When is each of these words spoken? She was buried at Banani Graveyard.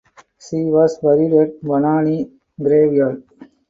She 0.39 0.63
was 0.63 0.97
buried 0.97 1.31
at 1.33 1.61
Banani 1.61 2.27
Graveyard. 2.59 3.21